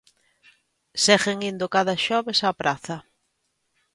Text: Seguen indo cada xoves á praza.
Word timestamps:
Seguen 1.03 1.37
indo 1.51 1.65
cada 1.75 1.95
xoves 2.05 2.39
á 2.47 2.49
praza. 2.61 2.97